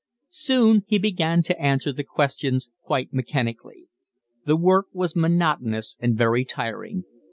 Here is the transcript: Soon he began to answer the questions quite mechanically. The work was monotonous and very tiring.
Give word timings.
Soon 0.33 0.81
he 0.87 0.97
began 0.97 1.43
to 1.43 1.61
answer 1.61 1.91
the 1.93 2.03
questions 2.03 2.71
quite 2.81 3.13
mechanically. 3.13 3.85
The 4.47 4.55
work 4.57 4.87
was 4.93 5.15
monotonous 5.15 5.95
and 5.99 6.17
very 6.17 6.43
tiring. 6.43 7.03